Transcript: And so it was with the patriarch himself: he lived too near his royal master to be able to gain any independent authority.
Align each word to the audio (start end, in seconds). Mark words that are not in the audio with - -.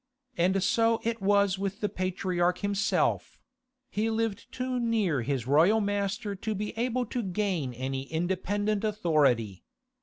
And 0.35 0.63
so 0.63 0.99
it 1.03 1.21
was 1.21 1.59
with 1.59 1.79
the 1.79 1.87
patriarch 1.87 2.61
himself: 2.61 3.39
he 3.87 4.09
lived 4.09 4.51
too 4.51 4.79
near 4.79 5.21
his 5.21 5.45
royal 5.45 5.79
master 5.79 6.33
to 6.33 6.55
be 6.55 6.75
able 6.75 7.05
to 7.05 7.21
gain 7.21 7.71
any 7.75 8.11
independent 8.11 8.83
authority. 8.83 9.63